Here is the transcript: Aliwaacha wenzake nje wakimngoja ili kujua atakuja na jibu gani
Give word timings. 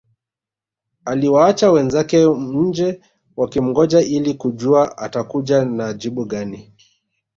Aliwaacha 1.05 1.71
wenzake 1.71 2.25
nje 2.37 3.01
wakimngoja 3.37 4.01
ili 4.01 4.33
kujua 4.33 4.97
atakuja 4.97 5.65
na 5.65 5.93
jibu 5.93 6.25
gani 6.25 6.73